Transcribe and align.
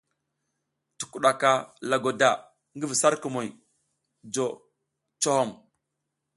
Tukuɗaka 0.97 1.51
lagwada 1.89 2.29
ngi 2.75 2.85
vi 2.89 2.95
sar 3.01 3.13
kumuŋ 3.21 3.45
jo 4.33 4.45
cohom. 5.21 5.49